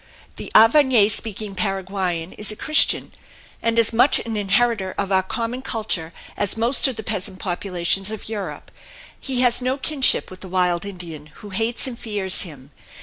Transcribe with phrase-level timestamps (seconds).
[0.37, 3.11] The Guarany speaking Paraguayan is a Christian,
[3.61, 8.09] and as much an inheritor of our common culture as most of the peasant populations
[8.09, 8.71] of Europe.
[9.19, 12.71] He has no kinship with the wild Indian, who hates and fears him.